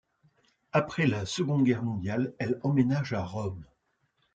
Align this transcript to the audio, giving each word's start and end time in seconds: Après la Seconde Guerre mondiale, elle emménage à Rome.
Après 0.71 1.05
la 1.05 1.27
Seconde 1.27 1.63
Guerre 1.63 1.83
mondiale, 1.83 2.33
elle 2.39 2.59
emménage 2.63 3.13
à 3.13 3.23
Rome. 3.23 3.63